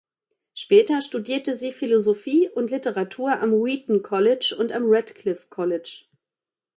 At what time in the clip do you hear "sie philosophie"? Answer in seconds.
1.55-2.49